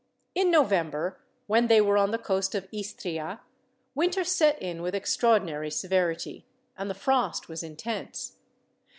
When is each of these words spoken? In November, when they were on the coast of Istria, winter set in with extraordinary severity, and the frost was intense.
In 0.33 0.49
November, 0.49 1.19
when 1.45 1.67
they 1.67 1.79
were 1.79 1.95
on 1.95 2.09
the 2.09 2.17
coast 2.17 2.55
of 2.55 2.67
Istria, 2.71 3.39
winter 3.93 4.23
set 4.23 4.59
in 4.59 4.81
with 4.81 4.95
extraordinary 4.95 5.69
severity, 5.69 6.43
and 6.75 6.89
the 6.89 6.95
frost 6.95 7.47
was 7.47 7.61
intense. 7.61 8.37